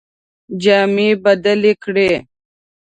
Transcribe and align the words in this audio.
جامې 0.63 1.09
بدلي 1.23 1.73
کړې. 1.83 2.11